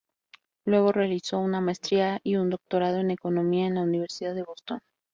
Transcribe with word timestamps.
Luego 0.65 0.91
realizó 0.91 1.37
una 1.37 1.61
maestría 1.61 2.21
y 2.23 2.37
un 2.37 2.49
doctorado 2.49 2.97
en 2.97 3.11
economía 3.11 3.67
en 3.67 3.75
la 3.75 3.83
Universidad 3.83 4.33
de 4.33 4.41
Boston. 4.41 4.79